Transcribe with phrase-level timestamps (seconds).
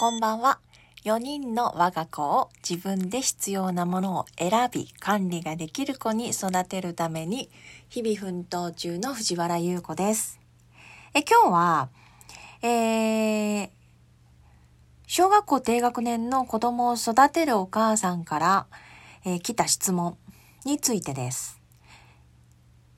[0.00, 0.60] こんばんは。
[1.04, 7.50] 4人の我が子を自分で必要なものを選び管理ができる子に育てるために
[7.90, 10.40] 日々奮闘中の藤原優子です。
[11.12, 11.88] え今日は、
[12.62, 13.70] えー、
[15.06, 18.66] 小学校低学年の子供を育てるお母さんから、
[19.26, 20.16] えー、来た質問
[20.64, 21.59] についてです。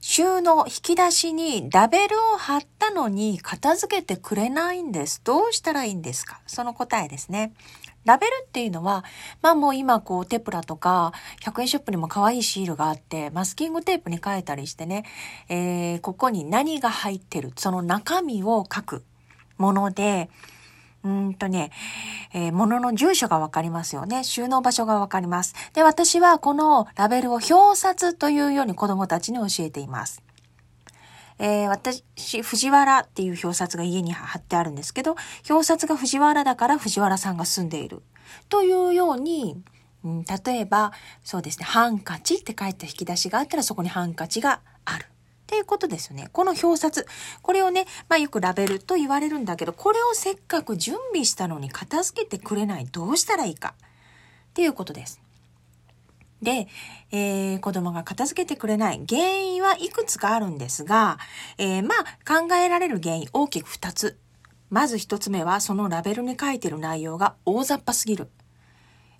[0.00, 5.20] 収納、引き出しにラベルを貼ったのに片付けてくれないんです。
[5.24, 6.40] どうしたらいいんですか？
[6.46, 7.52] その答えですね。
[8.04, 9.04] ラベルっていうのは、
[9.42, 15.04] まあもう今こうテプラとか100円ショップにも可愛いシールがあって、マスキングテープに書いたりしてね、
[15.48, 19.04] えー、ここに何が入ってる、その中身を書く
[19.58, 20.30] もので、
[21.04, 21.70] うんとね、
[22.34, 24.24] えー、物の住所がわかりますよね。
[24.24, 25.54] 収納場所がわかります。
[25.72, 30.22] で、私はこのラベルを表札というように子供たちに教えています。
[31.38, 32.02] えー、私、
[32.42, 35.16] 藤原っていう表札が家に貼ってあるんですけど、
[35.48, 38.02] 表札が藤原だから藤原さんが住んでいる。
[38.48, 39.62] というように、
[40.04, 45.06] うん、例えば、そうですね、ハンカチって書いた引き出しがあったらそこにハンカチがある。
[45.48, 46.28] っていうことですよね。
[46.30, 47.06] この表札。
[47.40, 52.84] これをね、まあよくラベルと言われるんだけど、これをせっかく準備したのに片付けてくれない。
[52.84, 53.74] どうしたらいいか。
[54.50, 55.22] っていうことです。
[56.42, 56.68] で、
[57.10, 61.18] えー、子供が片付けてくれない原因はいくつかあるんですが、
[61.56, 64.18] えー、まあ考えられる原因大きく2つ。
[64.68, 68.28] まず1つ目はそのラベルに書いてる内容が大雑把すぎる。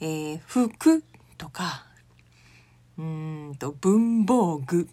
[0.00, 1.04] えー、服
[1.36, 1.84] とか、
[2.96, 4.88] うんと文房具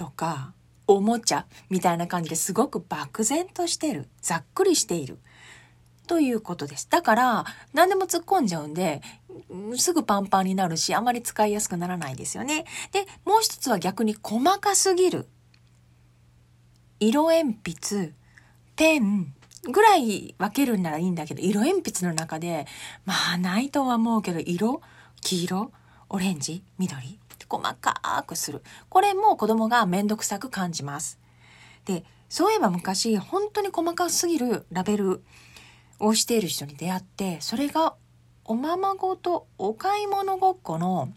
[0.00, 0.54] とか
[0.86, 5.18] おもちゃみたいな感じですごく漠然としてるざっくりしている。
[6.06, 6.88] ということです。
[6.88, 9.02] だから何でも突っ込んじゃうんで
[9.76, 12.64] すぐパンパンになるしあまり使いやすくならないですよね。
[12.92, 15.28] でもう一つは逆に細かすぎる。
[16.98, 18.14] 色鉛筆
[18.76, 19.34] ペン
[19.70, 22.66] ぐらい分けるんならいいんだけど色鉛筆の中で
[23.04, 24.80] まあないとは思うけど色
[25.20, 25.72] 黄色
[26.08, 27.19] オレンジ緑。
[27.50, 28.62] 細かくする。
[28.88, 31.18] これも子供がめんどくさく感じます。
[31.84, 35.24] で、そういえば昔、本当に細かすぎるラベル
[35.98, 37.94] をしている人に出会って、それが
[38.44, 41.12] おままごとお買い物ごっこの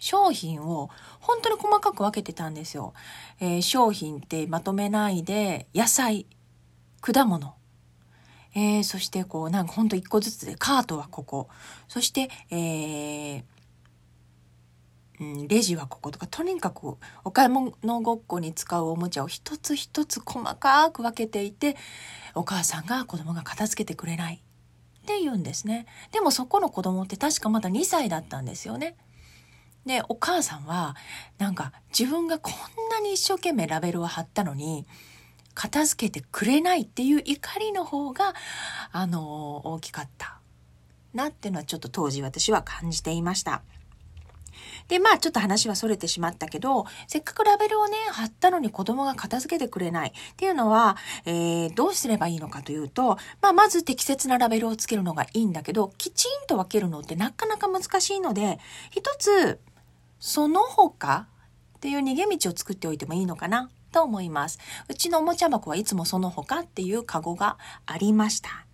[0.00, 0.90] 商品を
[1.20, 2.92] 本当に細かく分けてたんですよ。
[3.38, 6.26] えー、商品ってまとめないで、野菜、
[7.00, 7.54] 果物、
[8.54, 11.48] えー、そしてこう、なんかほんと一個ずつで、カートはここ。
[11.88, 13.44] そして、えー、
[15.22, 21.76] うん、レジはこことか、とにかくお買い物ごっこに使うおもちゃを一つ一つ細かく分けていて、
[22.34, 24.42] お母さんが子供が片付けてくれない
[25.02, 25.86] って言うんですね。
[26.10, 28.96] でもそこの子供って確かまだ2歳だったんですよね。
[29.86, 30.96] で、お母さんは、
[31.38, 34.86] なんか自分がこんなに一生懸命ラベルを貼ったのに、
[35.54, 38.34] 片付けてくれないっていう怒りの方が、
[38.90, 40.40] あの大きかった
[41.14, 43.62] なっていうのはちょっと当時私は感じていました。
[44.88, 58.58] で、まあちょっと話は逸れてしまったけど、せっかくラベルをね、貼ったのに子供が片付けてくれないっていうのは、えー、どうすればいいのかというと、まあまず適切なラベルをつけるのがいいんだけど、きちんと分けるのってなかなか難しいので、
[58.90, 59.60] 一つ、
[60.18, 61.26] その他
[61.76, 64.58] っていう逃げ道を作っておいてもいいのかなと思います。
[64.88, 68.66] うちのおもちゃ箱はいつもその他っていうカゴがありました。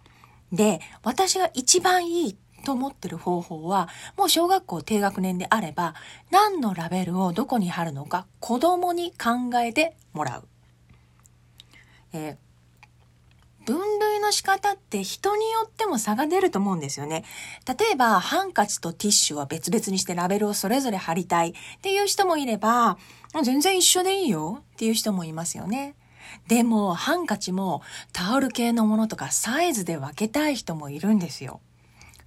[0.53, 2.37] で、私が一番いいっ
[2.69, 5.95] と思ってる方法は、もう小学校低学年であれば、
[6.31, 10.49] 何のラベルをどこに貼るのか子供に考えてもらう。
[12.13, 17.25] えー、分類の仕方って人によっても差が出ると思うんですよね。
[17.67, 22.99] 例えば、ハンカチとティッシュは別々にしてラベルをそれぞれ貼りたいっていう人もいれば、
[23.45, 25.95] 全然一緒でいいよっていう人もいますよね。
[26.49, 27.81] でも、ハンカチも
[28.13, 31.63] タオル系のものとかサイズで分けたい人もいるんですよ。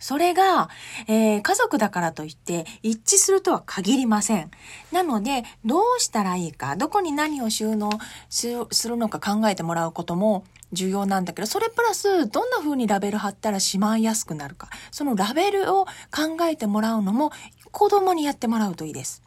[0.01, 0.69] それが、
[1.07, 4.51] えー、家族だからといって一致するとは限りません。
[4.91, 7.91] なので、どうしたらいいか、どこに何を収納
[8.29, 10.43] するのか考えてもらうことも
[10.73, 17.31] 重要なんだけど、それプラス、どんな風にラベル貼ったらしまいやすくなるか、そのラベルを考えてもらうのも
[17.71, 19.21] 子供にやってもらうといいです。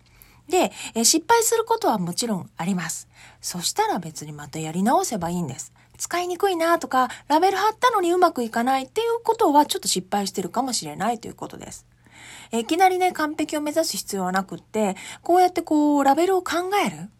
[0.48, 3.08] で、え失敗することはもちろんあります。
[3.40, 5.72] そしたら別にまたやり直せばいいんです。
[5.96, 11.86] 使いにくいなとか、ラベル貼ったのにうまくいかないっていうことはちょっと失敗してるかもしれないということです。
[12.52, 17.10] いきなりね、完璧を目指す必要はなくって、こうやってこう、ラベルを考える。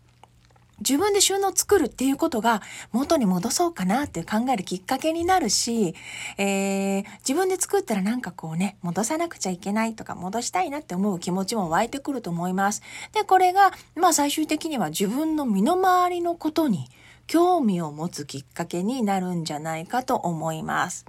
[0.81, 2.63] 自分で収納作るっていうことが
[2.93, 5.95] 元に戻そうかなって考えるきっかけになるし、
[6.37, 12.83] えー、自分で作ったらなんかこうね、戻さなくちゃいけないとか戻したいなって思う気持ちも湧いてくると思います。
[13.13, 16.89] で、これが、まあ最終的には自分の身の回りのことに
[17.27, 21.07] 興味を持つきっかけになるんじゃないかと思います。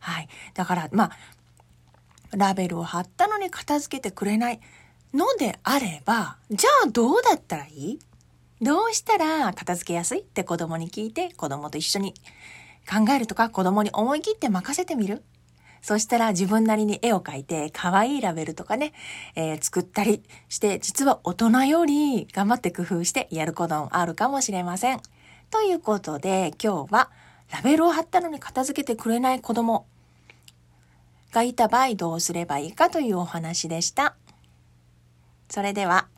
[0.00, 0.28] はい。
[0.54, 1.10] だから、まあ、
[2.36, 4.60] ラベルを貼ったのに片付けてくれない
[5.14, 7.98] のであれば、じゃあどうだったらいい？
[8.62, 12.14] どうしたら片付けやすいって子供に聞いて子供と一緒に
[12.88, 15.22] 考えるとか子供に思い切って任せてみる？
[15.82, 18.92] そしたら自分なりに絵を描いて可愛いラベルとかね、
[19.34, 25.00] えー、作ったりして実は大人より頑張って工夫してやることもあるかもしれません。
[25.50, 27.10] ということで今日は
[27.52, 29.86] ラベルを貼ったのに片付けてくれない子供
[31.30, 34.16] がいた場合どうすればいいかというお話でした。
[35.48, 36.08] それでは